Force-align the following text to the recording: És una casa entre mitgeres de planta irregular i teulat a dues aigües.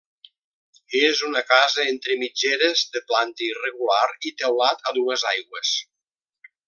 És 0.99 1.19
una 1.27 1.43
casa 1.49 1.85
entre 1.91 2.17
mitgeres 2.21 2.83
de 2.95 3.03
planta 3.11 3.47
irregular 3.49 4.03
i 4.31 4.33
teulat 4.41 4.83
a 4.89 4.95
dues 4.99 5.27
aigües. 5.35 5.77